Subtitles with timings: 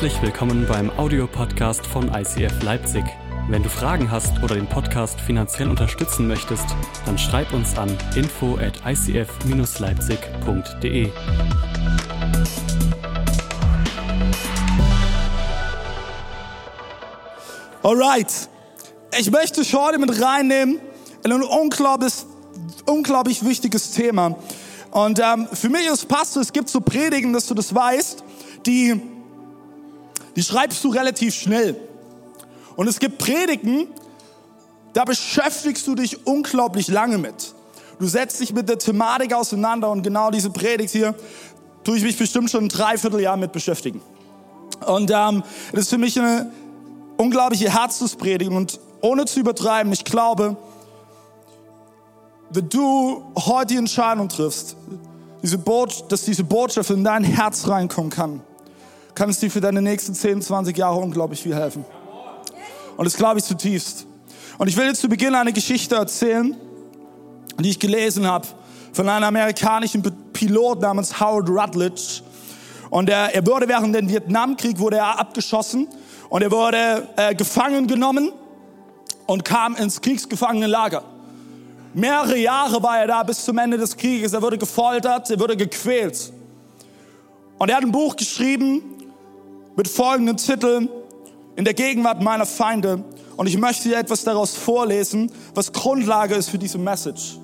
[0.00, 3.04] Herzlich willkommen beim Audiopodcast von ICF Leipzig.
[3.50, 6.64] Wenn du Fragen hast oder den Podcast finanziell unterstützen möchtest,
[7.04, 11.10] dann schreib uns an info at icf-leipzig.de.
[17.82, 18.48] Alright,
[19.18, 20.80] ich möchte dich heute mit reinnehmen
[21.22, 22.14] in ein unglaublich,
[22.86, 24.34] unglaublich wichtiges Thema.
[24.92, 28.24] Und ähm, für mich ist Pastor, es gibt so Predigen, dass du das weißt,
[28.64, 29.19] die,
[30.36, 31.76] die schreibst du relativ schnell.
[32.76, 33.88] Und es gibt Predigen,
[34.92, 37.54] da beschäftigst du dich unglaublich lange mit.
[37.98, 41.14] Du setzt dich mit der Thematik auseinander und genau diese Predigt hier
[41.84, 44.00] tue ich mich bestimmt schon ein Dreivierteljahr mit beschäftigen.
[44.86, 46.50] Und ähm, das ist für mich eine
[47.18, 50.56] unglaubliche Herzenspredigt und ohne zu übertreiben, ich glaube,
[52.50, 54.76] wenn du heute die Entscheidung triffst,
[55.42, 55.58] diese
[56.08, 58.42] dass diese Botschaft in dein Herz reinkommen kann,
[59.14, 61.84] kann es dir für deine nächsten 10, 20 Jahre unglaublich viel helfen.
[62.96, 64.06] Und das glaube ich zutiefst.
[64.58, 66.56] Und ich will jetzt zu Beginn eine Geschichte erzählen,
[67.58, 68.46] die ich gelesen habe
[68.92, 70.02] von einem amerikanischen
[70.32, 72.22] Pilot namens Howard Rutledge.
[72.90, 75.88] Und er, er wurde während dem Vietnamkrieg wurde er abgeschossen
[76.28, 78.32] und er wurde äh, gefangen genommen
[79.26, 81.02] und kam ins Kriegsgefangenenlager.
[81.94, 84.32] Mehrere Jahre war er da bis zum Ende des Krieges.
[84.32, 86.32] Er wurde gefoltert, er wurde gequält.
[87.58, 88.82] Und er hat ein Buch geschrieben
[89.76, 90.88] mit folgendem Titel,
[91.56, 93.04] In der Gegenwart meiner Feinde.
[93.36, 97.38] Und ich möchte dir etwas daraus vorlesen, was Grundlage ist für diese Message.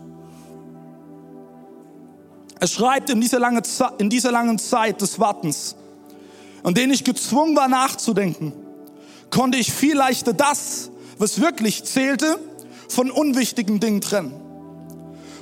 [2.58, 3.62] Er schreibt in dieser, lange,
[3.98, 5.76] in dieser langen Zeit des Wartens,
[6.64, 8.52] in denen ich gezwungen war nachzudenken,
[9.30, 12.38] konnte ich viel leichter das, was wirklich zählte,
[12.88, 14.32] von unwichtigen Dingen trennen.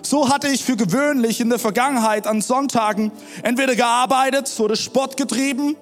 [0.03, 3.11] So hatte ich für gewöhnlich in der Vergangenheit an Sonntagen
[3.43, 5.77] entweder gearbeitet oder Sport getrieben,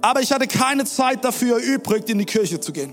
[0.00, 2.92] aber ich hatte keine Zeit dafür übrig, in die Kirche zu gehen.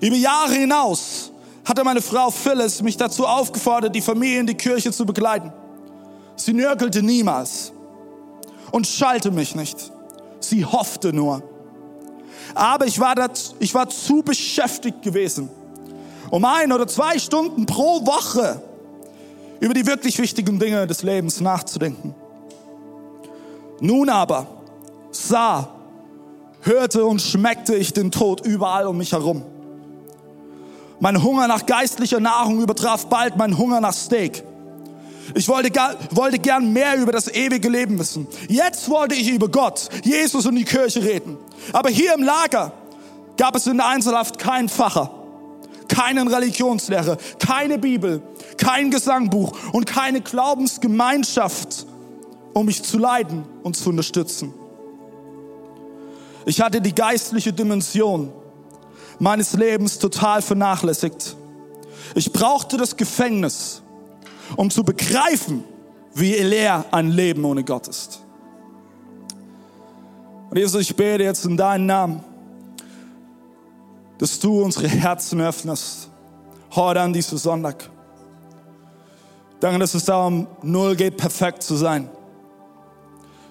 [0.00, 1.30] Über Jahre hinaus
[1.64, 5.52] hatte meine Frau Phyllis mich dazu aufgefordert, die Familie in die Kirche zu begleiten.
[6.36, 7.72] Sie nörgelte niemals
[8.70, 9.90] und schalte mich nicht.
[10.40, 11.42] Sie hoffte nur.
[12.54, 15.48] Aber ich war, das, ich war zu beschäftigt gewesen,
[16.30, 18.62] um ein oder zwei Stunden pro Woche
[19.60, 22.14] über die wirklich wichtigen Dinge des Lebens nachzudenken.
[23.80, 24.46] Nun aber
[25.16, 25.68] sah,
[26.62, 29.42] hörte und schmeckte ich den Tod überall um mich herum.
[30.98, 34.42] Mein Hunger nach geistlicher Nahrung übertraf bald mein Hunger nach Steak.
[35.34, 35.70] Ich wollte,
[36.12, 38.26] wollte gern mehr über das ewige Leben wissen.
[38.48, 41.36] Jetzt wollte ich über Gott, Jesus und die Kirche reden.
[41.72, 42.72] Aber hier im Lager
[43.36, 45.10] gab es in der Einzelhaft keinen Facher,
[45.88, 48.22] keinen Religionslehrer, keine Bibel,
[48.56, 51.86] kein Gesangbuch und keine Glaubensgemeinschaft,
[52.54, 54.54] um mich zu leiten und zu unterstützen.
[56.46, 58.32] Ich hatte die geistliche Dimension
[59.18, 61.36] meines Lebens total vernachlässigt.
[62.14, 63.82] Ich brauchte das Gefängnis,
[64.54, 65.64] um zu begreifen,
[66.14, 68.20] wie leer ein Leben ohne Gott ist.
[70.48, 72.24] Und Jesus, ich bete jetzt in deinen Namen,
[74.18, 76.08] dass du unsere Herzen öffnest,
[76.76, 77.90] heute an diesem Sonntag.
[79.58, 82.08] Danke, dass es darum null geht, perfekt zu sein.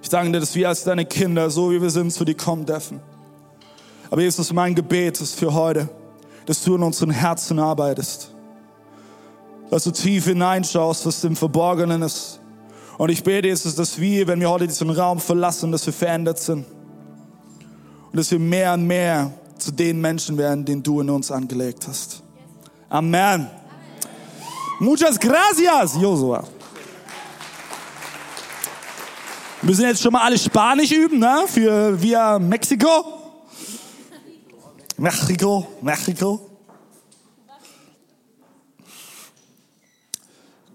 [0.06, 2.64] Ich danke dir, dass wir als deine Kinder, so wie wir sind, zu dir kommen
[2.64, 3.00] dürfen.
[4.12, 5.90] Aber Jesus, mein Gebet ist für heute,
[6.46, 8.32] dass du in unseren Herzen arbeitest.
[9.72, 12.40] Dass du tief hineinschaust, was im Verborgenen ist.
[13.00, 16.38] Und ich bete, Jesus, dass wir, wenn wir heute diesen Raum verlassen, dass wir verändert
[16.38, 16.68] sind.
[18.12, 21.88] Und dass wir mehr und mehr zu den Menschen werden, den du in uns angelegt
[21.88, 22.22] hast.
[22.90, 23.50] Amen.
[24.80, 26.44] Muchas gracias, Josua.
[29.55, 31.46] Wir müssen jetzt schon mal alle Spanisch üben, ne?
[31.48, 33.22] Für via Mexiko.
[34.98, 36.50] Mexiko, Mexiko.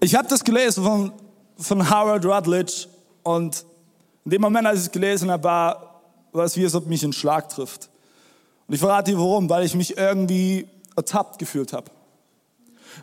[0.01, 1.13] Ich habe das gelesen von,
[1.57, 2.87] von Howard Rutledge
[3.23, 3.65] und
[4.25, 6.01] in dem Moment, als ich es gelesen habe, war,
[6.31, 7.89] war es wie, als ob mich ein Schlag trifft.
[8.67, 11.89] Und ich verrate dir warum, weil ich mich irgendwie ertappt gefühlt habe.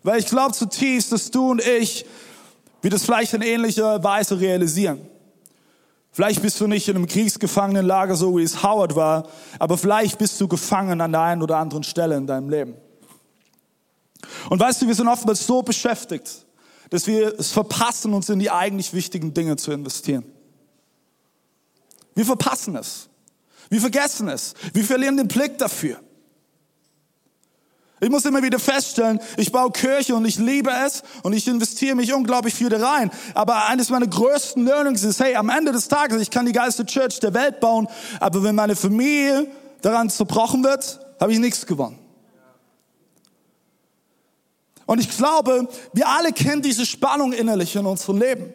[0.02, 2.04] Weil ich glaube zutiefst, dass du und ich,
[2.82, 5.00] wie das vielleicht in ähnlicher Weise realisieren.
[6.10, 9.28] Vielleicht bist du nicht in einem Kriegsgefangenenlager, so wie es Howard war,
[9.58, 12.74] aber vielleicht bist du gefangen an der einen oder anderen Stelle in deinem Leben.
[14.50, 16.44] Und weißt du, wir sind oftmals so beschäftigt,
[16.90, 20.24] dass wir es verpassen, uns in die eigentlich wichtigen Dinge zu investieren.
[22.14, 23.08] Wir verpassen es.
[23.68, 24.54] Wir vergessen es.
[24.72, 26.00] Wir verlieren den Blick dafür.
[28.00, 31.96] Ich muss immer wieder feststellen, ich baue Kirche und ich liebe es und ich investiere
[31.96, 33.10] mich unglaublich viel da rein.
[33.34, 36.86] Aber eines meiner größten Learnings ist, hey, am Ende des Tages, ich kann die geilste
[36.86, 37.88] Church der Welt bauen,
[38.20, 39.48] aber wenn meine Familie
[39.82, 41.98] daran zerbrochen wird, habe ich nichts gewonnen.
[44.86, 48.54] Und ich glaube, wir alle kennen diese Spannung innerlich in unserem Leben.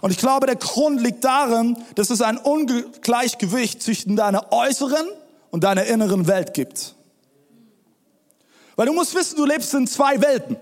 [0.00, 5.06] Und ich glaube, der Grund liegt darin, dass es ein Ungleichgewicht zwischen deiner äußeren
[5.50, 6.94] und deiner inneren Welt gibt.
[8.78, 10.56] Weil du musst wissen, du lebst in zwei Welten.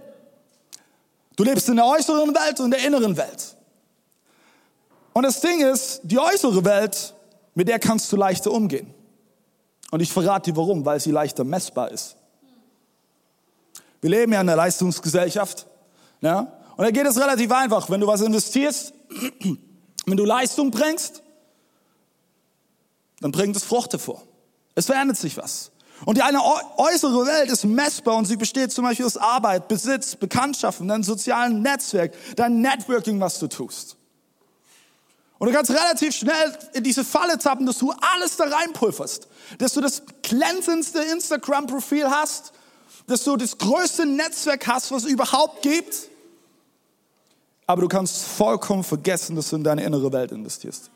[1.37, 3.55] Du lebst in der äußeren Welt und der inneren Welt.
[5.13, 7.15] Und das Ding ist, die äußere Welt,
[7.55, 8.95] mit der kannst du leichter umgehen.
[9.91, 12.17] Und ich verrate dir warum, weil sie leichter messbar ist.
[14.01, 15.67] Wir leben ja in einer Leistungsgesellschaft.
[16.23, 16.55] Ja?
[16.75, 17.91] Und da geht es relativ einfach.
[17.91, 18.95] Wenn du was investierst,
[20.07, 21.23] wenn du Leistung bringst,
[23.21, 24.23] dann bringt es Frucht hervor.
[24.75, 25.71] Es verändert sich was.
[26.05, 26.41] Und die eine
[26.77, 31.63] äußere Welt ist messbar und sie besteht zum Beispiel aus Arbeit, Besitz, Bekanntschaften, deinem sozialen
[31.63, 33.97] Netzwerk, dein Networking, was du tust.
[35.39, 39.29] Und du kannst relativ schnell in diese Falle tappen, dass du alles da reinpulverst.
[39.59, 42.53] Dass du das glänzendste Instagram-Profil hast,
[43.07, 46.09] dass du das größte Netzwerk hast, was es überhaupt gibt.
[47.67, 50.91] Aber du kannst vollkommen vergessen, dass du in deine innere Welt investierst.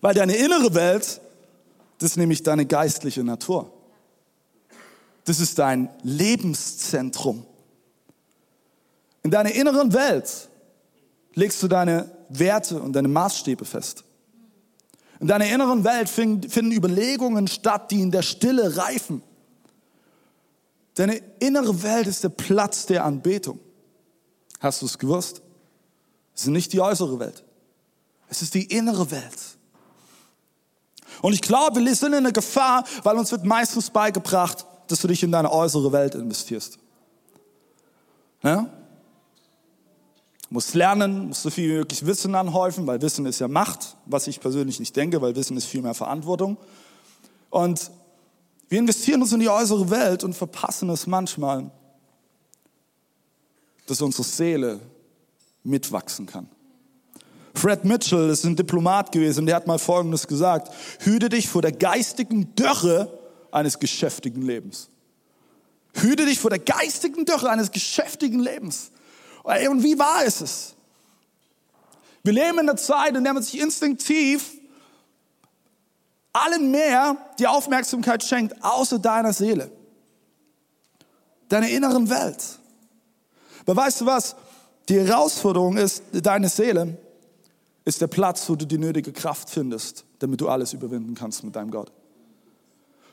[0.00, 1.20] Weil deine innere Welt
[2.02, 3.72] das ist nämlich deine geistliche Natur.
[5.24, 7.46] Das ist dein Lebenszentrum.
[9.22, 10.48] In deiner inneren Welt
[11.34, 14.02] legst du deine Werte und deine Maßstäbe fest.
[15.20, 19.22] In deiner inneren Welt finden Überlegungen statt, die in der Stille reifen.
[20.94, 23.60] Deine innere Welt ist der Platz der Anbetung.
[24.58, 25.40] Hast du es gewusst?
[26.34, 27.44] Es ist nicht die äußere Welt.
[28.28, 29.56] Es ist die innere Welt.
[31.22, 35.08] Und ich glaube, wir sind in einer Gefahr, weil uns wird meistens beigebracht, dass du
[35.08, 36.78] dich in deine äußere Welt investierst.
[38.42, 38.62] Ja?
[38.62, 43.96] Du musst lernen, musst so viel wie möglich Wissen anhäufen, weil Wissen ist ja Macht,
[44.04, 46.58] was ich persönlich nicht denke, weil Wissen ist viel mehr Verantwortung.
[47.50, 47.90] Und
[48.68, 51.70] wir investieren uns in die äußere Welt und verpassen es manchmal,
[53.86, 54.80] dass unsere Seele
[55.62, 56.48] mitwachsen kann.
[57.54, 60.72] Fred Mitchell ist ein Diplomat gewesen, der hat mal Folgendes gesagt.
[61.00, 63.18] Hüte dich vor der geistigen Dürre
[63.50, 64.88] eines geschäftigen Lebens.
[65.94, 68.90] Hüte dich vor der geistigen Dürre eines geschäftigen Lebens.
[69.42, 70.74] Und wie wahr ist es?
[72.22, 74.52] Wir leben in einer Zeit, in der man sich instinktiv
[76.32, 79.70] allen mehr die Aufmerksamkeit schenkt, außer deiner Seele.
[81.48, 82.42] Deiner inneren Welt.
[83.62, 84.34] Aber weißt du was?
[84.88, 86.96] Die Herausforderung ist, deine Seele
[87.84, 91.56] ist der Platz, wo du die nötige Kraft findest, damit du alles überwinden kannst mit
[91.56, 91.92] deinem Gott.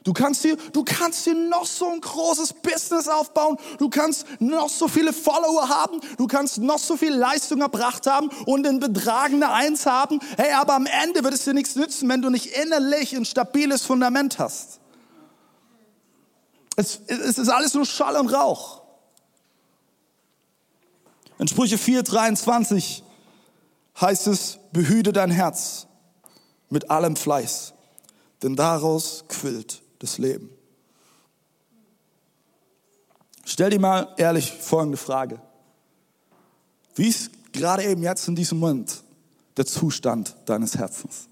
[0.04, 3.58] Du kannst dir, du kannst dir noch so ein großes Business aufbauen.
[3.80, 6.00] Du kannst noch so viele Follower haben.
[6.18, 10.20] Du kannst noch so viel Leistung erbracht haben und den Betrag eine Eins haben.
[10.38, 13.84] Hey, aber am Ende wird es dir nichts nützen, wenn du nicht innerlich ein stabiles
[13.84, 14.80] Fundament hast.
[16.78, 18.82] Es, es ist alles nur Schall und Rauch.
[21.40, 23.04] In Sprüche 4, 23
[24.00, 25.88] heißt es, behüte dein Herz
[26.70, 27.74] mit allem Fleiß,
[28.42, 30.50] denn daraus quillt das Leben.
[33.46, 35.42] Stell dir mal ehrlich folgende Frage.
[36.96, 39.04] Wie ist gerade eben jetzt in diesem Moment
[39.58, 41.28] der Zustand deines Herzens?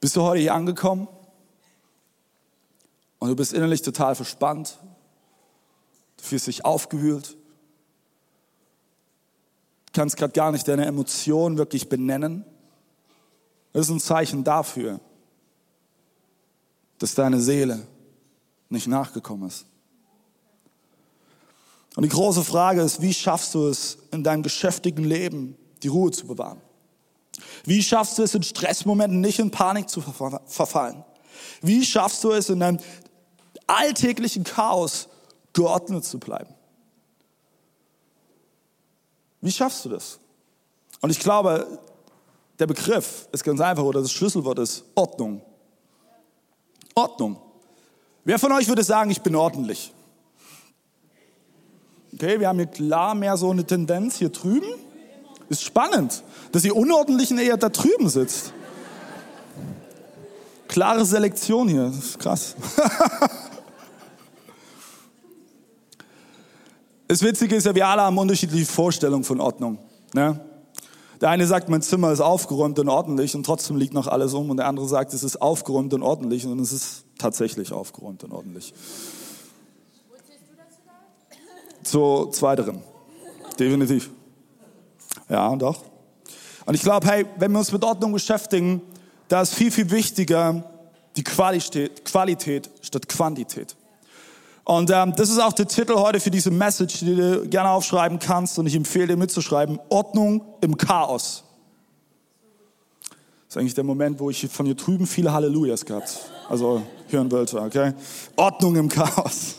[0.00, 1.08] Bist du heute hier angekommen
[3.18, 4.78] und du bist innerlich total verspannt,
[6.16, 7.36] du fühlst dich aufgewühlt,
[9.92, 12.44] kannst gerade gar nicht deine Emotionen wirklich benennen.
[13.72, 15.00] Das ist ein Zeichen dafür,
[16.98, 17.86] dass deine Seele
[18.68, 19.66] nicht nachgekommen ist.
[21.96, 26.10] Und die große Frage ist, wie schaffst du es in deinem geschäftigen Leben, die Ruhe
[26.12, 26.60] zu bewahren?
[27.64, 31.04] Wie schaffst du es in Stressmomenten nicht in Panik zu verfallen?
[31.62, 32.78] Wie schaffst du es in deinem
[33.66, 35.08] alltäglichen Chaos
[35.52, 36.54] geordnet zu bleiben?
[39.40, 40.18] Wie schaffst du das?
[41.00, 41.78] Und ich glaube,
[42.58, 45.40] der Begriff ist ganz einfach oder das Schlüsselwort ist Ordnung.
[46.94, 47.40] Ordnung.
[48.24, 49.92] Wer von euch würde sagen, ich bin ordentlich?
[52.12, 54.68] Okay, wir haben hier klar mehr so eine Tendenz hier drüben.
[55.48, 58.52] Ist spannend, dass ihr Unordentlichen eher da drüben sitzt.
[60.68, 62.54] Klare Selektion hier, das ist krass.
[67.10, 69.78] Das Witzige ist ja, wir alle haben unterschiedliche Vorstellungen von Ordnung.
[70.14, 70.38] Ne?
[71.20, 74.48] Der eine sagt, mein Zimmer ist aufgeräumt und ordentlich und trotzdem liegt noch alles um.
[74.48, 78.30] Und der andere sagt, es ist aufgeräumt und ordentlich und es ist tatsächlich aufgeräumt und
[78.30, 78.72] ordentlich.
[81.82, 82.78] Zu zweiterem.
[83.58, 84.10] Definitiv.
[85.28, 85.82] Ja, doch.
[86.64, 88.82] Und ich glaube, hey, wenn wir uns mit Ordnung beschäftigen,
[89.26, 90.62] da ist viel, viel wichtiger
[91.16, 93.74] die Qualität, Qualität statt Quantität.
[94.64, 98.18] Und ähm, das ist auch der Titel heute für diese Message, die du gerne aufschreiben
[98.18, 98.58] kannst.
[98.58, 101.44] Und ich empfehle dir mitzuschreiben, Ordnung im Chaos.
[103.50, 107.32] Das ist eigentlich der Moment, wo ich von hier drüben viele Hallelujahs gehabt, also hören
[107.32, 107.94] wollte, okay?
[108.36, 109.56] Ordnung im Chaos.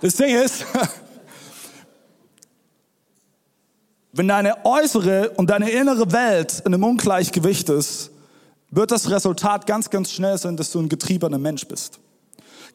[0.00, 0.64] Das Ding ist,
[4.12, 8.10] wenn deine äußere und deine innere Welt in einem Ungleichgewicht ist,
[8.70, 12.00] wird das Resultat ganz, ganz schnell sein, dass du ein getriebener Mensch bist.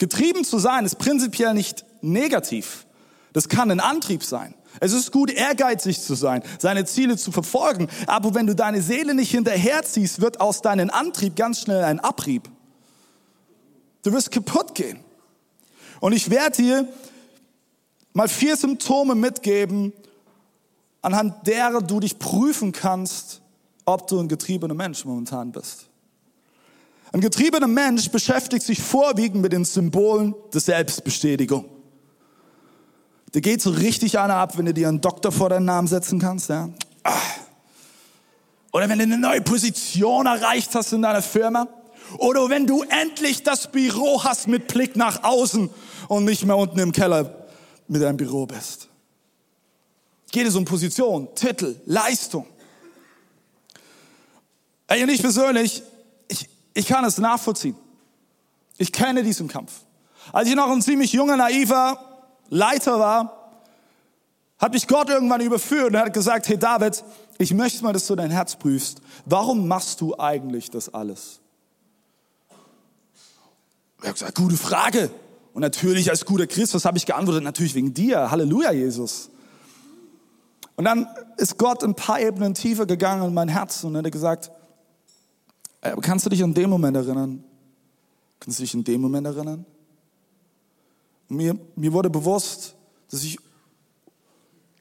[0.01, 2.88] Getrieben zu sein ist prinzipiell nicht negativ.
[3.34, 4.55] Das kann ein Antrieb sein.
[4.79, 7.88] Es ist gut, ehrgeizig zu sein, seine Ziele zu verfolgen.
[8.08, 12.50] Aber wenn du deine Seele nicht hinterherziehst, wird aus deinem Antrieb ganz schnell ein Abrieb.
[14.01, 15.00] Du wirst kaputt gehen.
[16.00, 16.88] Und ich werde dir
[18.13, 19.93] mal vier Symptome mitgeben,
[21.03, 23.43] anhand derer du dich prüfen kannst,
[23.86, 25.91] ob du ein getriebener Mensch momentan bist.
[27.13, 31.65] Ein getriebener Mensch beschäftigt sich vorwiegend mit den Symbolen der Selbstbestätigung.
[33.34, 36.20] Der geht so richtig einer ab, wenn du dir einen Doktor vor deinen Namen setzen
[36.20, 36.50] kannst.
[36.50, 36.70] Ja?
[38.72, 41.68] Oder wenn du eine neue Position erreicht hast in deiner Firma.
[42.18, 45.70] Oder wenn du endlich das Büro hast mit Blick nach außen
[46.08, 47.48] und nicht mehr unten im Keller
[47.88, 48.88] mit deinem Büro bist.
[50.32, 52.46] Geht es um Position, Titel, Leistung.
[54.88, 55.84] Ey, und ich persönlich,
[56.74, 57.75] ich kann es nachvollziehen.
[58.78, 59.82] Ich kenne diesen Kampf.
[60.32, 61.98] Als ich noch ein ziemlich junger, naiver
[62.50, 63.51] Leiter war,
[64.60, 67.04] hat mich Gott irgendwann überführt und hat gesagt, hey David,
[67.40, 69.01] ich möchte mal, dass du dein Herz prüfst.
[69.25, 71.40] Warum machst du eigentlich das alles?
[74.01, 75.10] Er hat gesagt, gute Frage.
[75.54, 77.44] Und natürlich als guter Christ, was habe ich geantwortet?
[77.44, 78.32] Natürlich wegen dir.
[78.32, 79.30] Halleluja, Jesus.
[80.75, 84.51] Und dann ist Gott ein paar Ebenen tiefer gegangen in mein Herz und hat gesagt,
[86.02, 87.44] kannst du dich an den Moment erinnern?
[88.40, 89.66] Kannst du dich an den Moment erinnern?
[91.28, 92.76] Mir, mir wurde bewusst,
[93.10, 93.38] dass ich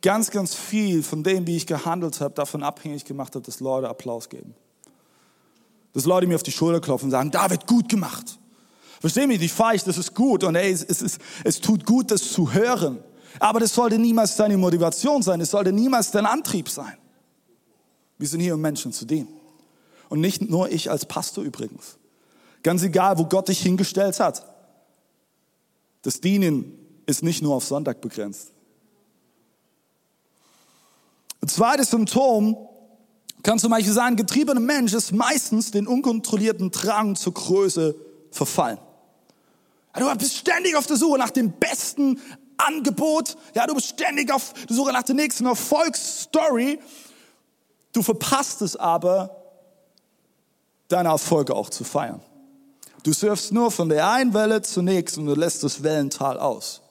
[0.02, 3.88] ganz, ganz viel von dem, wie ich gehandelt habe, davon abhängig gemacht habe, dass Leute
[3.88, 4.54] Applaus geben.
[5.92, 8.38] Dass Leute mir auf die Schulter klopfen und sagen, David, gut gemacht.
[9.00, 12.10] Versteh mich nicht falsch, das ist gut und ey, es, es, es, es tut gut,
[12.10, 12.98] das zu hören.
[13.38, 16.98] Aber das sollte niemals deine Motivation sein, es sollte niemals dein Antrieb sein.
[18.18, 19.39] Wir sind hier, um Menschen zu dienen.
[20.10, 21.96] Und nicht nur ich als Pastor übrigens.
[22.62, 24.44] Ganz egal, wo Gott dich hingestellt hat.
[26.02, 26.76] Das Dienen
[27.06, 28.52] ist nicht nur auf Sonntag begrenzt.
[31.40, 32.56] Ein zweites Symptom
[33.42, 37.94] kann zum Beispiel sein, ein getriebener Mensch ist meistens den unkontrollierten Drang zur Größe
[38.30, 38.78] verfallen.
[39.96, 42.20] Du bist ständig auf der Suche nach dem besten
[42.58, 43.36] Angebot.
[43.54, 46.78] Ja, du bist ständig auf der Suche nach der nächsten Erfolgsstory.
[47.92, 49.39] Du verpasst es aber,
[50.90, 52.20] deine Erfolge auch zu feiern.
[53.02, 56.82] Du surfst nur von der einen Welle zur nächsten und du lässt das Wellental aus,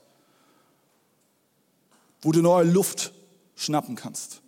[2.22, 3.13] wo du neue Luft
[3.56, 4.41] schnappen kannst,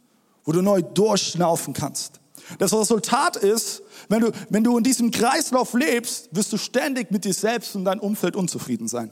[0.44, 2.20] wo du neu durchschnaufen kannst.
[2.58, 7.24] Das Resultat ist, wenn du, wenn du in diesem Kreislauf lebst, wirst du ständig mit
[7.24, 9.12] dir selbst und deinem Umfeld unzufrieden sein.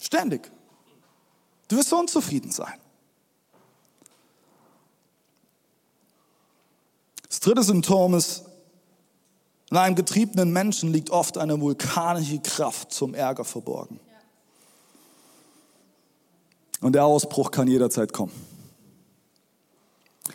[0.00, 0.50] Ständig.
[1.68, 2.81] Du wirst unzufrieden sein.
[7.32, 8.42] Das dritte Symptom ist,
[9.70, 13.98] in einem getriebenen Menschen liegt oft eine vulkanische Kraft zum Ärger verborgen.
[16.82, 18.32] Und der Ausbruch kann jederzeit kommen.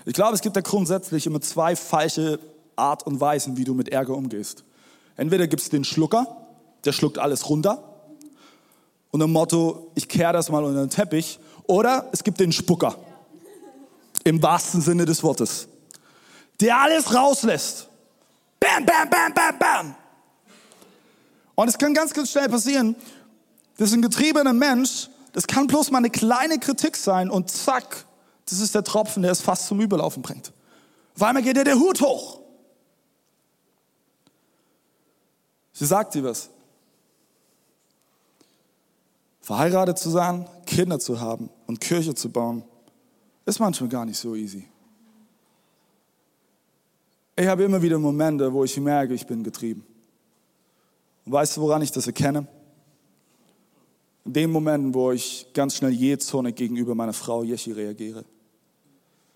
[0.06, 2.40] Ich glaube, es gibt da grundsätzlich immer zwei falsche
[2.76, 4.64] Art und Weisen, wie du mit Ärger umgehst.
[5.18, 6.26] Entweder gibt es den Schlucker,
[6.84, 7.84] der schluckt alles runter.
[9.12, 11.40] Und im Motto, ich kehre das mal unter den Teppich.
[11.68, 12.96] Oder es gibt den Spucker.
[14.24, 15.68] Im wahrsten Sinne des Wortes
[16.60, 17.88] der alles rauslässt.
[18.60, 19.96] Bam, bam, bam, bam, bam.
[21.56, 22.96] Und es kann ganz, ganz schnell passieren,
[23.78, 28.06] das ist ein getriebener Mensch, das kann bloß mal eine kleine Kritik sein und zack,
[28.50, 30.52] das ist der Tropfen, der es fast zum Überlaufen bringt.
[31.16, 32.40] Auf einmal geht dir der Hut hoch.
[35.74, 36.50] Sie sagt dir was.
[39.42, 42.64] Verheiratet zu sein, Kinder zu haben und Kirche zu bauen,
[43.46, 44.68] ist manchmal gar nicht so easy.
[47.38, 49.86] Ich habe immer wieder Momente, wo ich merke, ich bin getrieben.
[51.26, 52.48] Und weißt du, woran ich das erkenne?
[54.26, 58.26] In den Momenten, wo ich ganz schnell jähzornig gegenüber meiner Frau Jeschi reagiere.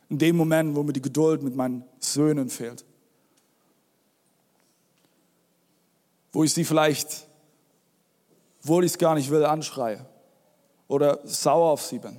[0.10, 2.84] In den Momenten, wo mir die Geduld mit meinen Söhnen fehlt.
[6.32, 7.28] wo ich sie vielleicht,
[8.64, 10.06] obwohl ich es gar nicht will, anschreie
[10.88, 12.18] oder sauer auf sie bin,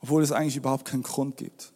[0.00, 1.72] obwohl es eigentlich überhaupt keinen Grund gibt.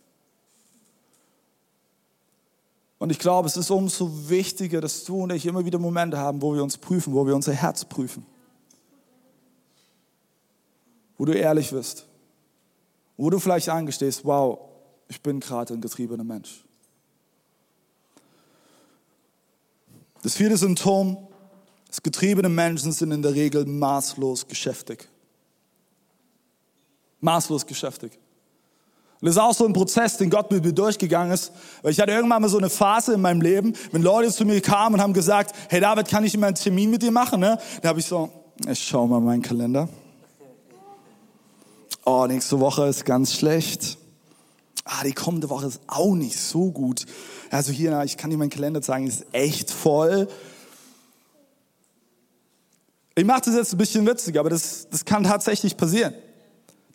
[3.02, 6.40] Und ich glaube, es ist umso wichtiger, dass du und ich immer wieder Momente haben,
[6.40, 8.25] wo wir uns prüfen, wo wir unser Herz prüfen.
[11.18, 12.06] Wo du ehrlich wirst.
[13.16, 14.56] Wo du vielleicht eingestehst, wow,
[15.09, 16.62] ich bin gerade ein getriebener Mensch.
[20.23, 21.26] Das vierte Symptom,
[21.88, 25.09] das getriebene Menschen sind in der Regel maßlos geschäftig.
[27.18, 28.22] Maßlos geschäftig.
[29.23, 31.52] Und das ist auch so ein Prozess, den Gott mit mir durchgegangen ist.
[31.83, 34.61] Weil ich hatte irgendwann mal so eine Phase in meinem Leben, wenn Leute zu mir
[34.61, 37.38] kamen und haben gesagt, hey David, kann ich immer einen Termin mit dir machen?
[37.38, 37.57] Ne?
[37.83, 38.31] Da habe ich so,
[38.69, 39.88] ich schau mal meinen Kalender.
[42.05, 43.97] Oh, nächste Woche ist ganz schlecht.
[44.85, 47.07] Ah, die kommende Woche ist auch nicht so gut.
[47.52, 50.26] Also hier, ich kann dir meinen Kalender zeigen, ist echt voll.
[53.14, 56.12] Ich mache das jetzt ein bisschen witzig, aber das, das kann tatsächlich passieren.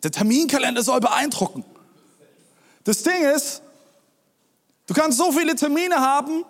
[0.02, 1.64] Der Terminkalender soll beeindrucken.
[2.84, 3.62] Das Ding ist,
[4.86, 6.44] du kannst so viele Termine haben,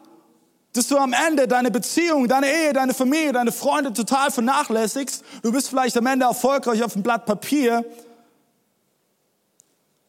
[0.72, 5.24] dass du am Ende deine Beziehung, deine Ehe, deine Familie, deine Freunde total vernachlässigst.
[5.42, 7.84] Du bist vielleicht am Ende erfolgreich auf dem Blatt Papier,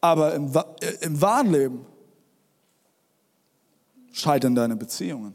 [0.00, 1.86] aber im, äh, im wahren Leben
[4.12, 5.34] scheitern deine Beziehungen.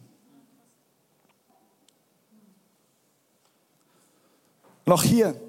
[4.86, 5.39] Und auch hier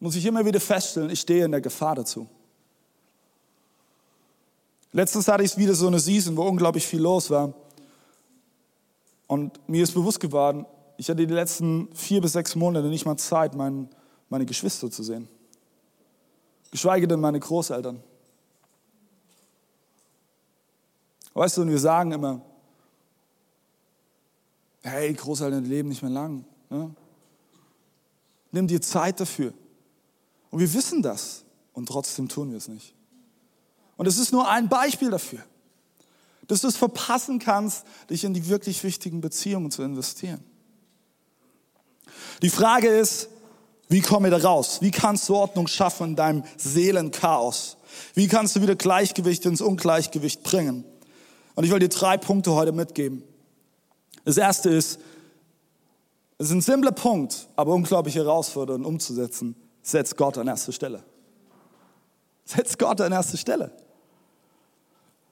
[0.00, 2.28] muss ich immer wieder feststellen, ich stehe in der Gefahr dazu.
[4.94, 7.52] Letztens hatte ich wieder so eine Season, wo unglaublich viel los war.
[9.26, 13.16] Und mir ist bewusst geworden, ich hatte die letzten vier bis sechs Monate nicht mal
[13.16, 13.88] Zeit, mein,
[14.28, 15.28] meine Geschwister zu sehen.
[16.70, 18.00] Geschweige denn meine Großeltern.
[21.32, 22.40] Weißt du, und wir sagen immer,
[24.82, 26.44] hey, Großeltern leben nicht mehr lang.
[26.70, 26.94] Ne?
[28.52, 29.52] Nimm dir Zeit dafür.
[30.52, 31.44] Und wir wissen das.
[31.72, 32.94] Und trotzdem tun wir es nicht.
[33.96, 35.42] Und es ist nur ein Beispiel dafür,
[36.46, 40.42] dass du es verpassen kannst, dich in die wirklich wichtigen Beziehungen zu investieren.
[42.42, 43.28] Die Frage ist,
[43.88, 44.78] wie komme ich da raus?
[44.80, 47.76] Wie kannst du Ordnung schaffen in deinem Seelenchaos?
[48.14, 50.84] Wie kannst du wieder Gleichgewicht ins Ungleichgewicht bringen?
[51.54, 53.22] Und ich will dir drei Punkte heute mitgeben.
[54.24, 54.98] Das erste ist,
[56.38, 59.54] es ist ein simpler Punkt, aber unglaublich herausfordernd umzusetzen.
[59.82, 61.04] Setz Gott an erste Stelle.
[62.44, 63.70] Setz Gott an erste Stelle.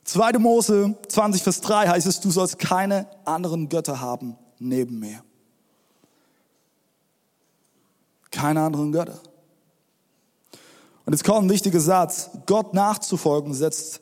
[0.04, 0.32] 2.
[0.38, 5.22] Mose 20, Vers 3 heißt es, du sollst keine anderen Götter haben neben mir.
[8.30, 9.20] Keine anderen Götter.
[11.04, 12.30] Und jetzt kommt ein wichtiger Satz.
[12.46, 14.00] Gott nachzufolgen setzt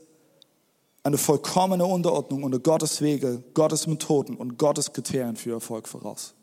[1.03, 6.35] eine vollkommene Unterordnung unter Gottes Wege, Gottes Methoden und Gottes Kriterien für Erfolg voraus.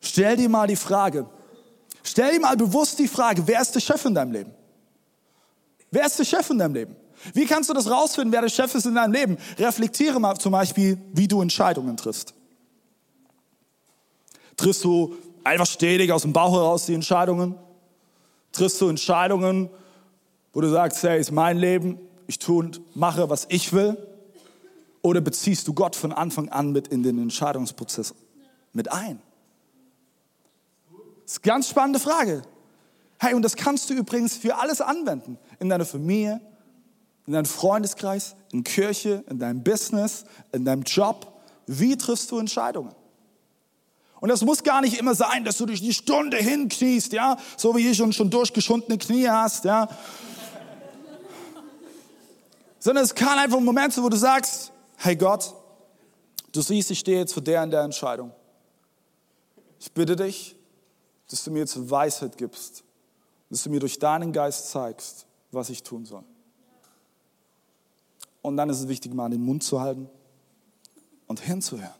[0.00, 1.26] Stell dir mal die Frage,
[2.02, 4.54] stell dir mal bewusst die Frage, wer ist der Chef in deinem Leben?
[5.94, 6.96] Wer ist der Chef in deinem Leben?
[7.34, 9.38] Wie kannst du das rausfinden, wer der Chef ist in deinem Leben?
[9.56, 12.34] Reflektiere mal zum Beispiel, wie du Entscheidungen triffst.
[14.56, 17.54] Triffst du einfach stetig aus dem Bauch heraus die Entscheidungen?
[18.50, 19.70] Triffst du Entscheidungen,
[20.52, 23.96] wo du sagst, hey, ist mein Leben, ich tue und mache, was ich will?
[25.00, 28.14] Oder beziehst du Gott von Anfang an mit in den Entscheidungsprozess
[28.72, 29.22] mit ein?
[31.22, 32.42] Das ist eine ganz spannende Frage.
[33.20, 35.38] Hey, und das kannst du übrigens für alles anwenden.
[35.58, 36.40] In deiner Familie,
[37.26, 41.32] in deinem Freundeskreis, in Kirche, in deinem Business, in deinem Job.
[41.66, 42.94] Wie triffst du Entscheidungen?
[44.20, 47.76] Und das muss gar nicht immer sein, dass du dich die Stunde hinkniest, ja, so
[47.76, 49.88] wie ich und schon durchgeschundene Knie hast, ja.
[52.78, 55.54] Sondern es kann einfach ein Moment sein, wo du sagst, hey Gott,
[56.52, 58.32] du siehst, ich stehe jetzt vor der und der Entscheidung.
[59.78, 60.56] Ich bitte dich,
[61.28, 62.84] dass du mir jetzt Weisheit gibst,
[63.50, 66.24] dass du mir durch deinen Geist zeigst, was ich tun soll.
[68.42, 70.08] Und dann ist es wichtig, mal den Mund zu halten
[71.26, 71.94] und hinzuhören.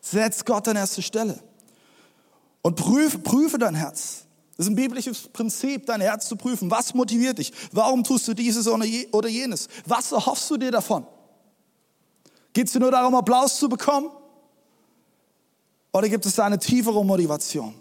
[0.00, 1.38] Setz Gott an erste Stelle
[2.62, 4.24] und prüfe, prüfe dein Herz.
[4.56, 6.70] Das ist ein biblisches Prinzip, dein Herz zu prüfen.
[6.70, 7.52] Was motiviert dich?
[7.70, 9.68] Warum tust du dieses oder jenes?
[9.86, 11.06] Was erhoffst du dir davon?
[12.52, 14.10] Geht es dir nur darum, Applaus zu bekommen?
[15.92, 17.74] Oder gibt es da eine tiefere Motivation?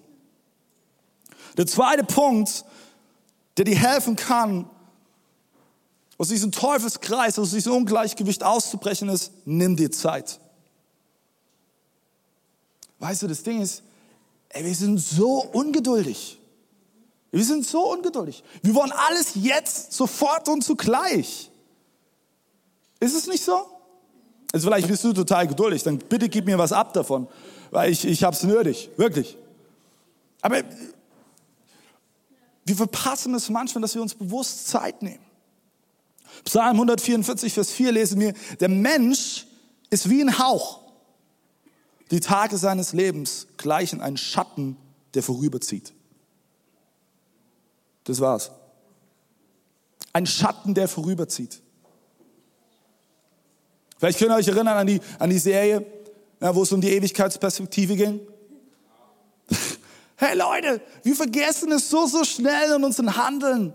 [1.58, 2.64] Der zweite Punkt,
[3.58, 4.70] der dir helfen kann,
[6.18, 10.40] aus diesem Teufelskreis, aus diesem Ungleichgewicht auszubrechen, ist, nimm dir Zeit.
[13.00, 13.84] Weißt du, das Ding ist,
[14.50, 16.40] ey, wir sind so ungeduldig.
[17.32, 18.44] Wir sind so ungeduldig.
[18.64, 21.52] Wir wollen alles jetzt, sofort und zugleich.
[23.00, 23.66] Ist es nicht so?
[24.54, 27.28] Also vielleicht bist du total geduldig, dann bitte gib mir was ab davon,
[27.70, 29.38] weil ich, ich habe es nötig, wirklich.
[30.42, 30.64] Aber
[32.68, 35.24] wir verpassen es manchmal, dass wir uns bewusst Zeit nehmen.
[36.44, 39.48] Psalm 144, Vers 4 lesen wir, der Mensch
[39.90, 40.82] ist wie ein Hauch.
[42.12, 44.78] Die Tage seines Lebens gleichen ein Schatten,
[45.14, 45.94] der vorüberzieht.
[48.04, 48.52] Das war's.
[50.14, 51.62] Ein Schatten, der vorüberzieht.
[53.98, 55.86] Vielleicht könnt ihr euch erinnern an die, an die Serie,
[56.40, 58.20] ja, wo es um die Ewigkeitsperspektive ging.
[60.18, 63.74] Hey Leute, wir vergessen es so, so schnell in unserem Handeln.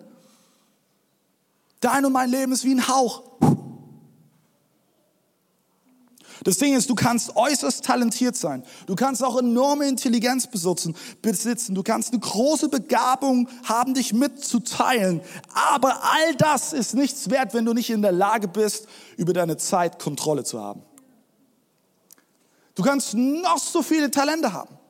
[1.80, 3.22] Dein und mein Leben ist wie ein Hauch.
[6.44, 8.64] Das Ding ist, du kannst äußerst talentiert sein.
[8.86, 10.96] Du kannst auch enorme Intelligenz besitzen.
[11.74, 15.20] Du kannst eine große Begabung haben, dich mitzuteilen.
[15.54, 19.56] Aber all das ist nichts wert, wenn du nicht in der Lage bist, über deine
[19.56, 20.82] Zeit Kontrolle zu haben.
[22.74, 24.81] Du kannst noch so viele Talente haben.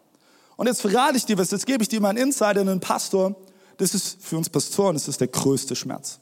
[0.63, 3.35] Und jetzt verrate ich dir was, jetzt gebe ich dir mal einen Insider, einen Pastor.
[3.79, 6.21] Das ist für uns Pastoren, das ist der größte Schmerz.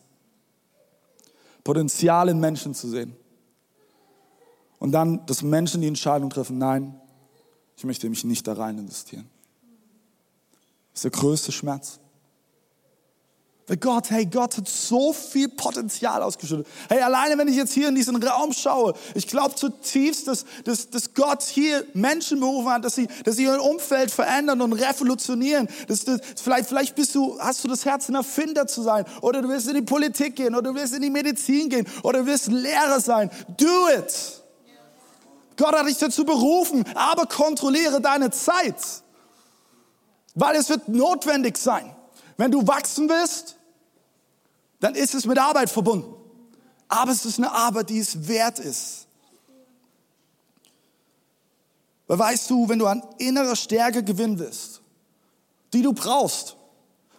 [1.63, 3.15] Potenzial in Menschen zu sehen.
[4.79, 6.99] Und dann, dass Menschen die Entscheidung treffen, nein,
[7.77, 9.29] ich möchte mich nicht da rein investieren.
[10.93, 12.01] Das ist der größte Schmerz.
[13.77, 16.67] Gott, hey, Gott hat so viel Potenzial ausgeschüttet.
[16.89, 20.91] Hey, alleine wenn ich jetzt hier in diesen Raum schaue, ich glaube zutiefst, dass, dass,
[20.91, 25.69] dass Gott hier Menschen berufen hat, dass sie, dass sie ihr Umfeld verändern und revolutionieren.
[25.87, 29.05] Dass, dass, vielleicht, vielleicht bist du, hast du das Herz, ein Erfinder zu sein.
[29.21, 30.55] Oder du willst in die Politik gehen.
[30.57, 31.87] Oder du willst in die Medizin gehen.
[32.03, 33.31] Oder du willst Lehrer sein.
[33.57, 34.41] Do it!
[35.57, 38.77] Gott hat dich dazu berufen, aber kontrolliere deine Zeit.
[40.35, 41.95] Weil es wird notwendig sein.
[42.37, 43.57] Wenn du wachsen willst,
[44.81, 46.15] dann ist es mit Arbeit verbunden.
[46.89, 49.07] Aber es ist eine Arbeit, die es wert ist.
[52.09, 54.81] Weil weißt du, wenn du an innerer Stärke gewinnen willst,
[55.73, 56.57] die du brauchst,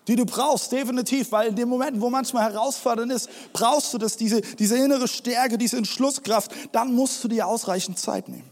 [0.07, 4.17] die du brauchst, definitiv, weil in dem Moment, wo manchmal herausfordernd ist, brauchst du das,
[4.17, 8.49] diese, diese innere Stärke, diese Entschlusskraft, dann musst du dir ausreichend Zeit nehmen.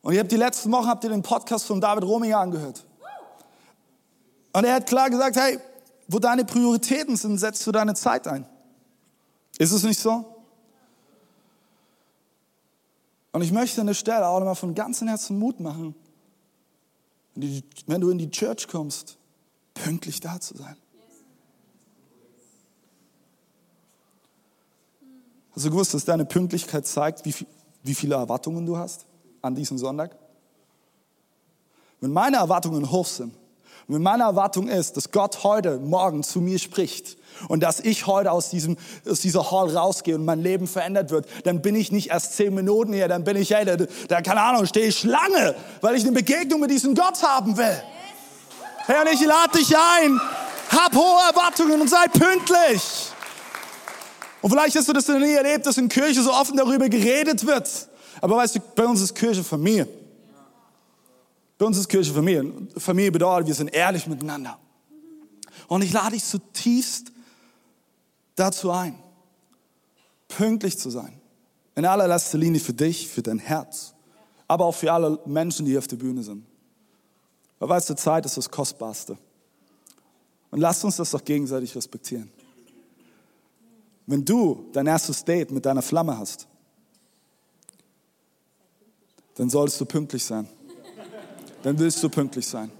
[0.00, 2.84] Und ihr habt die letzten Wochen, habt ihr den Podcast von David Rominger angehört.
[4.54, 5.58] Und er hat klar gesagt, hey,
[6.06, 8.46] wo deine Prioritäten sind, setzt du deine Zeit ein.
[9.58, 10.24] Ist es nicht so?
[13.32, 15.96] Und ich möchte an der Stelle auch nochmal von ganzem Herzen Mut machen,
[17.34, 19.18] wenn du in die Church kommst,
[19.74, 20.76] pünktlich da zu sein.
[25.52, 27.48] Hast du gewusst, dass deine Pünktlichkeit zeigt, wie, viel,
[27.82, 29.04] wie viele Erwartungen du hast
[29.42, 30.16] an diesem Sonntag?
[32.00, 33.34] Wenn meine Erwartungen hoch sind,
[33.88, 37.18] wenn meine Erwartung ist, dass Gott heute Morgen zu mir spricht
[37.48, 38.76] und dass ich heute aus, diesem,
[39.08, 42.54] aus dieser Hall rausgehe und mein Leben verändert wird, dann bin ich nicht erst zehn
[42.54, 46.02] Minuten hier, dann bin ich, hey, da, da keine Ahnung, stehe ich Schlange, weil ich
[46.02, 47.82] eine Begegnung mit diesem Gott haben will.
[48.86, 50.20] Hey, und ich lade dich ein,
[50.70, 52.82] hab hohe Erwartungen und sei pünktlich.
[54.40, 57.46] Und vielleicht hast du das noch nie erlebt, dass in Kirche so offen darüber geredet
[57.46, 57.68] wird.
[58.20, 59.88] Aber weißt du, bei uns ist Kirche Familie.
[61.58, 62.52] Bei uns ist Kirche Familie.
[62.76, 64.58] Familie bedeutet, wir sind ehrlich miteinander.
[65.68, 67.12] Und ich lade dich zutiefst
[68.34, 68.98] dazu ein,
[70.28, 71.20] pünktlich zu sein.
[71.76, 73.94] In allererster Linie für dich, für dein Herz,
[74.46, 76.44] aber auch für alle Menschen, die hier auf der Bühne sind.
[77.58, 79.16] Weil weißt du, Zeit ist das Kostbarste.
[80.50, 82.30] Und lasst uns das doch gegenseitig respektieren.
[84.06, 86.46] Wenn du dein erstes Date mit deiner Flamme hast,
[89.34, 90.48] dann solltest du pünktlich sein.
[91.64, 92.70] Dann willst du pünktlich sein.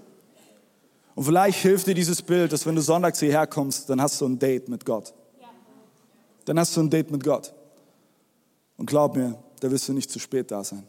[1.15, 4.27] Und vielleicht hilft dir dieses Bild, dass wenn du sonntags hierher kommst, dann hast du
[4.27, 5.11] ein Date mit Gott.
[6.45, 7.51] Dann hast du ein Date mit Gott.
[8.77, 10.87] Und glaub mir, da wirst du nicht zu spät da sein.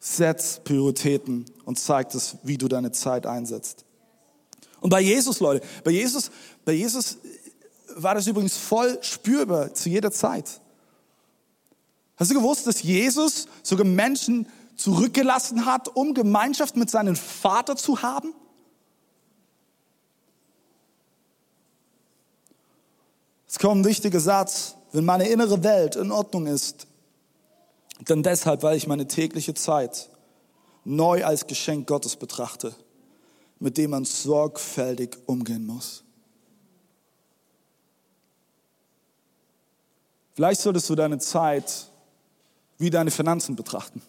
[0.00, 3.84] Setz Prioritäten und zeig es, wie du deine Zeit einsetzt.
[4.80, 6.30] Und bei Jesus, Leute, bei Jesus,
[6.64, 7.18] bei Jesus
[7.96, 10.62] war das übrigens voll spürbar zu jeder Zeit.
[12.16, 14.46] Hast du gewusst, dass Jesus sogar Menschen
[14.82, 18.34] zurückgelassen hat, um Gemeinschaft mit seinem Vater zu haben?
[23.46, 24.76] Es kommt ein wichtiger Satz.
[24.92, 26.86] Wenn meine innere Welt in Ordnung ist,
[28.04, 30.10] dann deshalb, weil ich meine tägliche Zeit
[30.84, 32.74] neu als Geschenk Gottes betrachte,
[33.58, 36.02] mit dem man sorgfältig umgehen muss.
[40.34, 41.88] Vielleicht solltest du deine Zeit
[42.78, 44.02] wie deine Finanzen betrachten.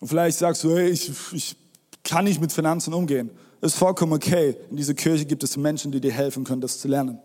[0.00, 1.56] Und vielleicht sagst du, hey, ich, ich
[2.04, 3.30] kann nicht mit Finanzen umgehen.
[3.60, 4.56] Ist vollkommen okay.
[4.70, 7.18] In dieser Kirche gibt es Menschen, die dir helfen können, das zu lernen.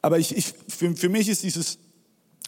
[0.00, 1.78] Aber ich, ich, für, für mich ist dieses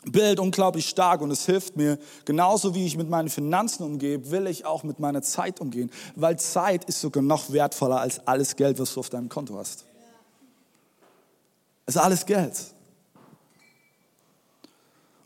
[0.04, 4.46] Bild unglaublich stark und es hilft mir, genauso wie ich mit meinen Finanzen umgehe, will
[4.46, 8.78] ich auch mit meiner Zeit umgehen, weil Zeit ist sogar noch wertvoller als alles Geld,
[8.78, 9.84] was du auf deinem Konto hast.
[11.86, 12.54] Es ist alles Geld.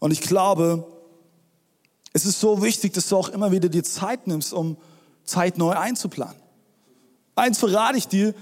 [0.01, 0.87] Und ich glaube,
[2.13, 4.77] es ist so wichtig, dass du auch immer wieder die Zeit nimmst, um
[5.25, 6.37] Zeit neu einzuplanen.
[7.35, 8.35] Eins verrate ich dir,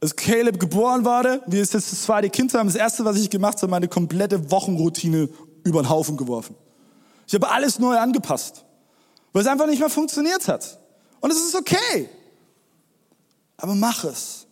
[0.00, 3.60] als Caleb geboren wurde, wir jetzt das zweite Kind haben, das erste, was ich gemacht
[3.60, 5.28] habe, meine komplette Wochenroutine
[5.62, 6.54] über den Haufen geworfen.
[7.26, 8.64] Ich habe alles neu angepasst,
[9.32, 10.78] weil es einfach nicht mehr funktioniert hat.
[11.20, 12.08] Und es ist okay.
[13.58, 14.46] Aber mach es.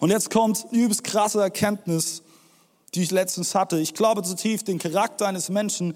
[0.00, 2.22] Und jetzt kommt eine übelst krasse Erkenntnis,
[2.94, 3.78] die ich letztens hatte.
[3.78, 5.94] Ich glaube zutiefst, den Charakter eines Menschen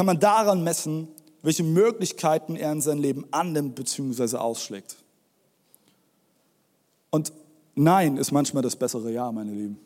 [0.00, 1.08] kann man daran messen,
[1.42, 4.38] welche Möglichkeiten er in sein Leben annimmt bzw.
[4.38, 4.96] ausschlägt.
[7.10, 7.34] Und
[7.74, 9.78] Nein ist manchmal das bessere Ja, meine Lieben.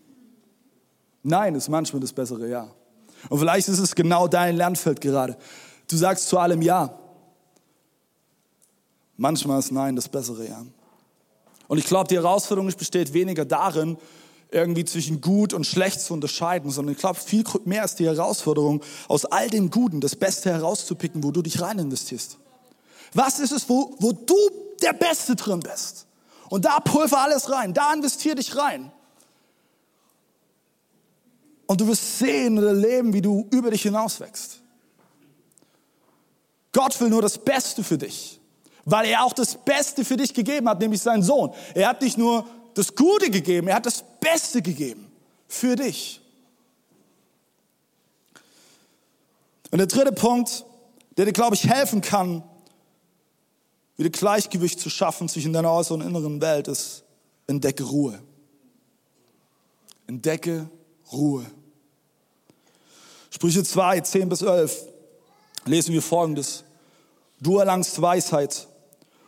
[1.24, 2.70] Nein ist manchmal das bessere Ja.
[3.28, 5.36] Und vielleicht ist es genau dein Lernfeld gerade.
[5.90, 6.96] Du sagst zu allem Ja.
[9.16, 10.64] Manchmal ist Nein das bessere Ja.
[11.66, 13.96] Und ich glaube, die Herausforderung besteht weniger darin,
[14.54, 18.82] irgendwie zwischen gut und schlecht zu unterscheiden, sondern ich glaube, viel mehr ist die Herausforderung,
[19.08, 22.38] aus all dem Guten das Beste herauszupicken, wo du dich rein investierst.
[23.12, 24.36] Was ist es, wo, wo du
[24.80, 26.06] der Beste drin bist?
[26.48, 28.92] Und da pulver alles rein, da investier dich rein.
[31.66, 34.60] Und du wirst sehen und erleben, wie du über dich hinaus wächst.
[36.72, 38.40] Gott will nur das Beste für dich,
[38.84, 41.52] weil er auch das Beste für dich gegeben hat, nämlich seinen Sohn.
[41.74, 45.10] Er hat nicht nur das Gute gegeben, er hat das Beste gegeben
[45.48, 46.20] für dich.
[49.70, 50.64] Und der dritte Punkt,
[51.16, 52.42] der dir, glaube ich, helfen kann,
[53.96, 57.04] wieder Gleichgewicht zu schaffen zwischen deiner äußeren und inneren Welt, ist
[57.46, 58.20] entdecke Ruhe.
[60.06, 60.68] Entdecke
[61.12, 61.46] Ruhe.
[63.30, 64.84] Sprüche 2, 10 bis 11
[65.64, 66.64] lesen wir folgendes.
[67.40, 68.68] Du erlangst Weisheit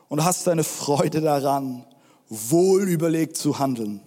[0.09, 1.85] und hast deine Freude daran,
[2.29, 4.01] wohl überlegt zu handeln.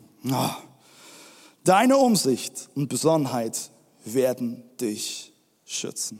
[1.63, 3.71] Deine Umsicht und Besonnenheit
[4.05, 5.33] werden dich
[5.65, 6.19] schützen.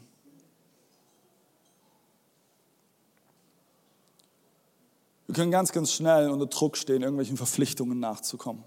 [5.28, 8.64] Wir können ganz, ganz schnell unter Druck stehen, irgendwelchen Verpflichtungen nachzukommen.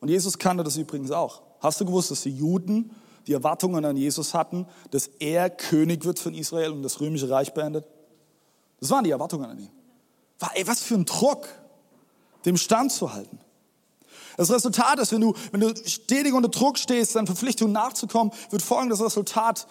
[0.00, 1.42] Und Jesus kannte das übrigens auch.
[1.60, 2.92] Hast du gewusst, dass die Juden
[3.26, 7.52] die Erwartungen an Jesus hatten, dass er König wird von Israel und das römische Reich
[7.52, 7.86] beendet?
[8.80, 9.70] Das waren die Erwartungen an ihn.
[10.64, 11.48] Was für ein Druck,
[12.44, 13.38] dem Stand zu halten.
[14.36, 18.62] Das Resultat ist, wenn du, wenn du stetig unter Druck stehst, deinen Verpflichtungen nachzukommen, wird
[18.62, 19.66] folgendes Resultat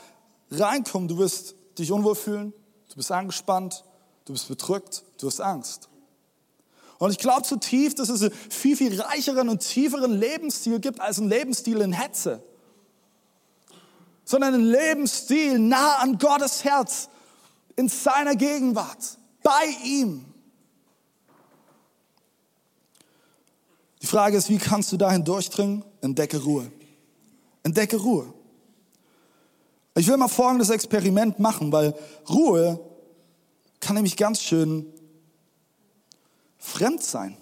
[0.52, 1.08] reinkommen.
[1.08, 2.54] Du wirst dich unwohl fühlen,
[2.90, 3.84] du bist angespannt,
[4.26, 5.90] du bist bedrückt, du hast Angst.
[7.00, 11.18] Und ich glaube zutiefst, dass es einen viel, viel reicheren und tieferen Lebensstil gibt als
[11.18, 12.42] ein Lebensstil in Hetze.
[14.24, 17.10] Sondern einen Lebensstil nah an Gottes Herz,
[17.76, 20.33] in seiner Gegenwart, bei ihm.
[24.04, 25.84] Die Frage ist, wie kannst du dahin durchdringen?
[26.02, 26.70] Entdecke Ruhe.
[27.64, 28.34] Entdecke Ruhe.
[29.96, 31.96] Ich will mal folgendes Experiment machen, weil
[32.30, 32.80] Ruhe
[33.80, 34.86] kann nämlich ganz schön
[36.58, 37.38] fremd sein.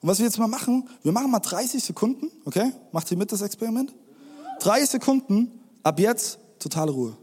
[0.00, 2.72] Und was wir jetzt mal machen, wir machen mal 30 Sekunden, okay?
[2.90, 3.94] Macht ihr mit das Experiment?
[4.58, 7.16] 30 Sekunden, ab jetzt totale Ruhe.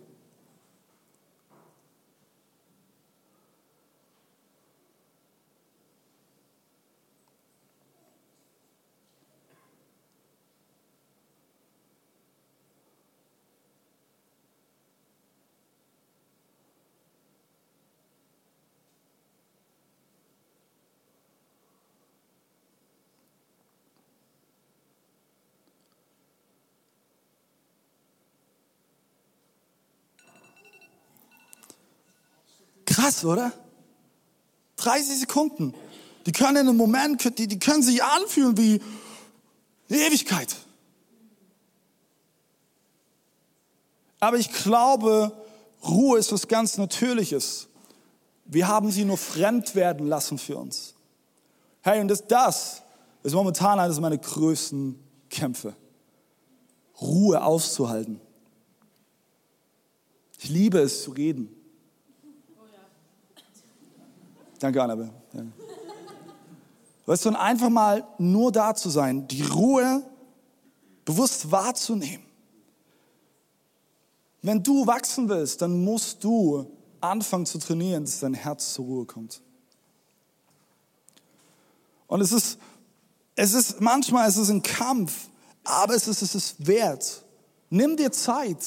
[33.03, 33.51] Krass, oder?
[34.77, 35.73] 30 Sekunden.
[36.25, 38.81] Die können in einem Moment, die, die können sich anfühlen wie
[39.89, 40.55] eine Ewigkeit.
[44.21, 45.33] Aber ich glaube,
[45.85, 47.67] Ruhe ist was ganz Natürliches.
[48.45, 50.93] Wir haben sie nur fremd werden lassen für uns.
[51.81, 52.83] Hey, und das, das
[53.21, 54.97] ist momentan eines meiner größten
[55.29, 55.75] Kämpfe.
[57.01, 58.21] Ruhe auszuhalten.
[60.39, 61.53] Ich liebe es zu reden.
[64.63, 65.09] Danke, Annabelle.
[65.33, 65.51] Danke.
[67.05, 70.01] Weißt du, und einfach mal nur da zu sein, die Ruhe
[71.03, 72.25] bewusst wahrzunehmen.
[74.41, 76.65] Wenn du wachsen willst, dann musst du
[77.01, 79.41] anfangen zu trainieren, dass dein Herz zur Ruhe kommt.
[82.07, 82.57] Und es ist,
[83.35, 85.27] es ist, manchmal ist es ein Kampf,
[85.65, 87.25] Aber es ist es ist wert.
[87.69, 88.65] Nimm dir Zeit,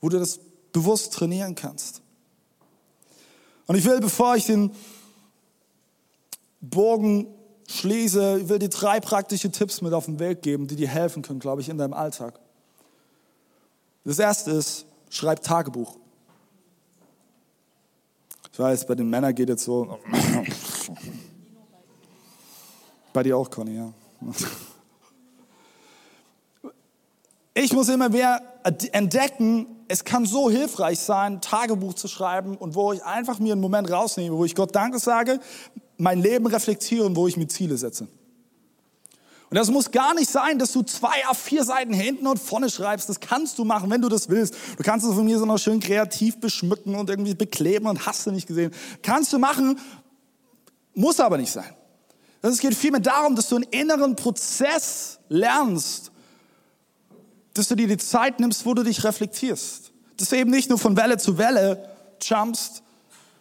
[0.00, 0.38] wo du das
[0.72, 2.03] bewusst trainieren kannst.
[3.66, 4.70] Und ich will, bevor ich den
[6.60, 7.26] Bogen
[7.68, 11.22] schließe, ich will dir drei praktische Tipps mit auf den Weg geben, die dir helfen
[11.22, 12.38] können, glaube ich, in deinem Alltag.
[14.04, 15.96] Das erste ist, schreib Tagebuch.
[18.52, 19.98] Ich weiß, bei den Männern geht es so.
[23.12, 23.92] bei dir auch, Conny, ja.
[27.54, 28.42] Ich muss immer mehr
[28.90, 33.60] entdecken, es kann so hilfreich sein, Tagebuch zu schreiben und wo ich einfach mir einen
[33.60, 35.38] Moment rausnehme, wo ich Gott Danke sage,
[35.96, 38.08] mein Leben reflektiere und wo ich mir Ziele setze.
[39.50, 42.68] Und das muss gar nicht sein, dass du zwei auf vier Seiten hinten und vorne
[42.68, 43.08] schreibst.
[43.08, 44.56] Das kannst du machen, wenn du das willst.
[44.76, 48.26] Du kannst es von mir so noch schön kreativ beschmücken und irgendwie bekleben und hast
[48.26, 48.72] du nicht gesehen.
[49.02, 49.78] Kannst du machen,
[50.94, 51.72] muss aber nicht sein.
[52.42, 56.10] Es geht vielmehr darum, dass du einen inneren Prozess lernst,
[57.54, 59.92] dass du dir die Zeit nimmst, wo du dich reflektierst.
[60.16, 61.88] Dass du eben nicht nur von Welle zu Welle
[62.20, 62.82] jumpst,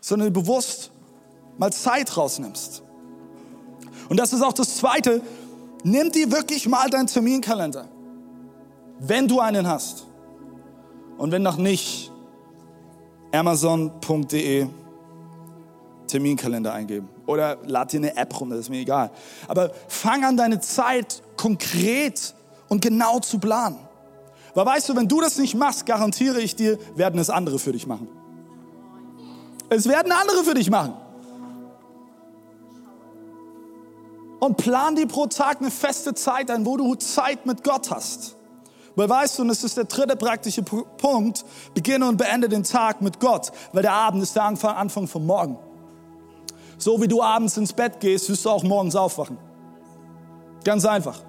[0.01, 0.91] sondern bewusst
[1.57, 2.81] mal Zeit rausnimmst.
[4.09, 5.21] Und das ist auch das Zweite,
[5.83, 7.89] Nimm dir wirklich mal deinen Terminkalender,
[8.99, 10.07] wenn du einen hast.
[11.17, 12.09] Und wenn noch nicht,
[13.33, 14.67] amazon.de
[16.07, 17.09] Terminkalender eingeben.
[17.25, 19.11] Oder lad dir eine App runter, ist mir egal.
[19.47, 22.33] Aber fang an, deine Zeit konkret
[22.69, 23.79] und genau zu planen.
[24.53, 27.71] Weil weißt du, wenn du das nicht machst, garantiere ich dir, werden es andere für
[27.71, 28.07] dich machen.
[29.69, 30.93] Es werden andere für dich machen.
[34.43, 38.35] und plan dir pro Tag eine feste Zeit ein, wo du Zeit mit Gott hast.
[38.93, 43.01] Weil weißt du, und das ist der dritte praktische Punkt, beginne und beende den Tag
[43.01, 45.57] mit Gott, weil der Abend ist der Anfang vom Morgen.
[46.77, 49.37] So wie du abends ins Bett gehst, wirst du auch morgens aufwachen.
[50.65, 51.21] Ganz einfach.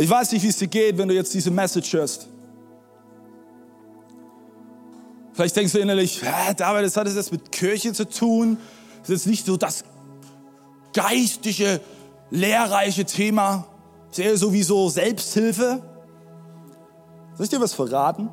[0.00, 2.26] Ich weiß nicht, wie es dir geht, wenn du jetzt diese Message hörst.
[5.34, 6.22] Vielleicht denkst du innerlich,
[6.56, 8.56] David, das hat es jetzt mit Kirche zu tun.
[9.00, 9.84] Das ist jetzt nicht so das
[10.94, 11.82] geistige,
[12.30, 13.66] lehrreiche Thema.
[14.08, 15.82] Das ist eher sowieso Selbsthilfe.
[17.34, 18.30] Soll ich dir was verraten?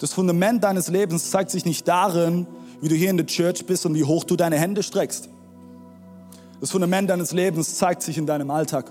[0.00, 2.48] Das Fundament deines Lebens zeigt sich nicht darin,
[2.80, 5.28] wie du hier in der Church bist und wie hoch du deine Hände streckst.
[6.60, 8.90] Das Fundament deines Lebens zeigt sich in deinem Alltag.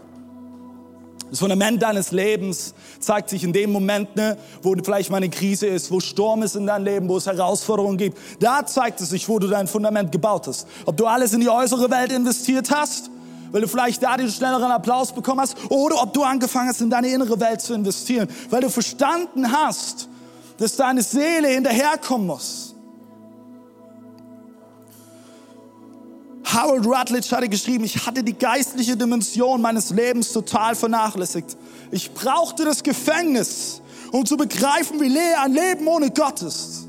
[1.31, 5.67] Das Fundament deines Lebens zeigt sich in dem Moment, ne, wo vielleicht mal eine Krise
[5.67, 8.17] ist, wo Sturm ist in deinem Leben, wo es Herausforderungen gibt.
[8.39, 10.67] Da zeigt es sich, wo du dein Fundament gebaut hast.
[10.85, 13.09] Ob du alles in die äußere Welt investiert hast,
[13.51, 16.89] weil du vielleicht da den schnelleren Applaus bekommen hast, oder ob du angefangen hast, in
[16.89, 20.07] deine innere Welt zu investieren, weil du verstanden hast,
[20.57, 22.64] dass deine Seele hinterherkommen muss.
[26.45, 31.57] Harold Rutledge hatte geschrieben, ich hatte die geistliche Dimension meines Lebens total vernachlässigt.
[31.91, 33.81] Ich brauchte das Gefängnis,
[34.11, 36.87] um zu begreifen, wie leer ein Leben ohne Gott ist.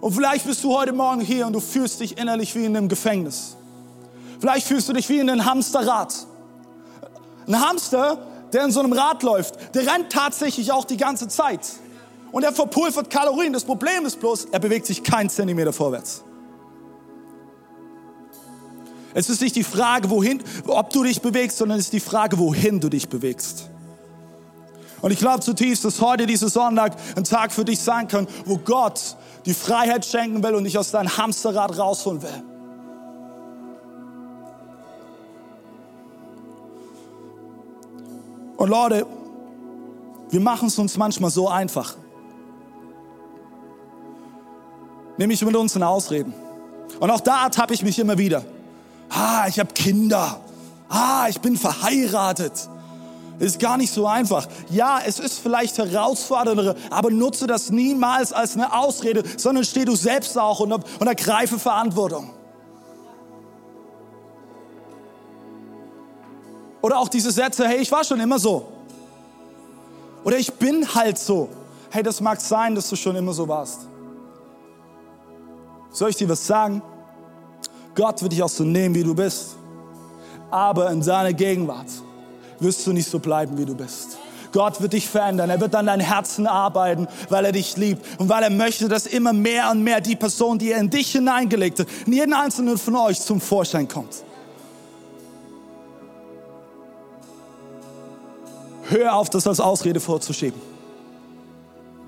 [0.00, 2.88] Und vielleicht bist du heute Morgen hier und du fühlst dich innerlich wie in einem
[2.88, 3.56] Gefängnis.
[4.40, 6.14] Vielleicht fühlst du dich wie in einem Hamsterrad.
[7.46, 8.18] Ein Hamster,
[8.52, 11.60] der in so einem Rad läuft, der rennt tatsächlich auch die ganze Zeit.
[12.30, 13.52] Und er verpulvert Kalorien.
[13.52, 16.22] Das Problem ist bloß, er bewegt sich keinen Zentimeter vorwärts.
[19.18, 22.38] Es ist nicht die Frage, wohin, ob du dich bewegst, sondern es ist die Frage,
[22.38, 23.68] wohin du dich bewegst.
[25.00, 28.58] Und ich glaube zutiefst, dass heute dieser Sonntag ein Tag für dich sein kann, wo
[28.58, 32.42] Gott die Freiheit schenken will und dich aus deinem Hamsterrad rausholen will.
[38.56, 39.04] Und Leute,
[40.30, 41.96] wir machen es uns manchmal so einfach.
[45.16, 46.32] Nämlich mit unseren Ausreden.
[47.00, 48.44] Und auch da ertappe ich mich immer wieder.
[49.08, 50.40] Ah, ich habe Kinder.
[50.88, 52.68] Ah, ich bin verheiratet.
[53.38, 54.48] Ist gar nicht so einfach.
[54.68, 59.94] Ja, es ist vielleicht herausfordernder, aber nutze das niemals als eine Ausrede, sondern steh du
[59.94, 62.30] selbst auch und, und ergreife Verantwortung.
[66.80, 68.66] Oder auch diese Sätze, hey, ich war schon immer so.
[70.24, 71.48] Oder ich bin halt so.
[71.90, 73.86] Hey, das mag sein, dass du schon immer so warst.
[75.90, 76.82] Soll ich dir was sagen?
[77.98, 79.56] Gott wird dich auch so nehmen, wie du bist.
[80.52, 81.88] Aber in seiner Gegenwart
[82.60, 84.18] wirst du nicht so bleiben, wie du bist.
[84.52, 85.50] Gott wird dich verändern.
[85.50, 89.06] Er wird an dein Herzen arbeiten, weil er dich liebt und weil er möchte, dass
[89.06, 92.78] immer mehr und mehr die Person, die er in dich hineingelegt hat, in jeden einzelnen
[92.78, 94.22] von euch zum Vorschein kommt.
[98.90, 100.60] Hör auf, das als Ausrede vorzuschieben.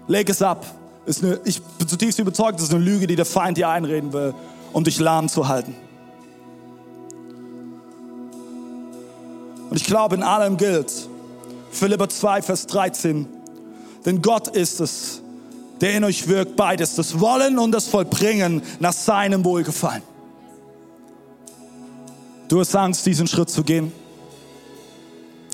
[0.06, 0.64] Leg es ab.
[1.04, 4.12] ist eine, ich bin zutiefst überzeugt, das ist eine Lüge, die der Feind dir einreden
[4.12, 4.34] will,
[4.72, 5.74] um dich lahm zu halten.
[9.70, 10.92] Und ich glaube, in allem gilt,
[11.70, 13.26] Philipper 2, Vers 13,
[14.04, 15.22] denn Gott ist es,
[15.80, 20.02] der in euch wirkt, beides, das Wollen und das Vollbringen nach seinem Wohlgefallen.
[22.48, 23.92] Du hast Angst, diesen Schritt zu gehen.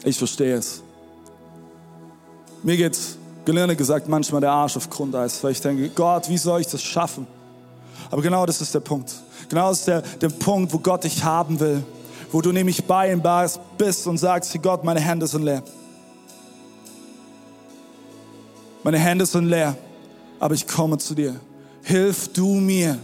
[0.03, 0.83] Ich verstehe es.
[2.63, 6.63] Mir geht's, gelinde gesagt, manchmal der Arsch auf Grundeis, weil ich denke, Gott, wie soll
[6.63, 7.27] ich das schaffen?
[8.11, 9.13] Aber genau das ist der Punkt.
[9.49, 11.83] Genau das ist der, der Punkt, wo Gott dich haben will.
[12.33, 13.23] Wo du nämlich bei ihm
[13.79, 15.63] bist und sagst, Gott, meine Hände sind leer.
[18.83, 19.77] Meine Hände sind leer,
[20.39, 21.35] aber ich komme zu dir.
[21.83, 22.99] Hilf du mir,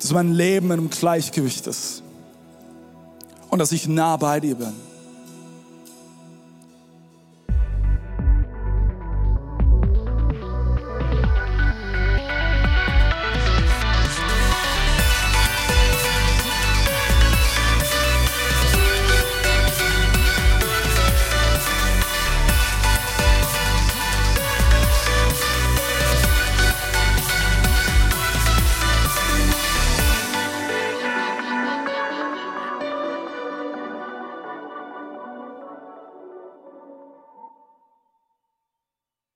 [0.00, 2.02] dass mein Leben in einem Gleichgewicht ist
[3.50, 4.87] und dass ich nah bei dir bin.